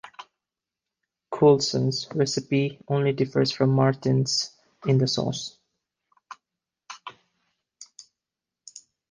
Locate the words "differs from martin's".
3.11-4.49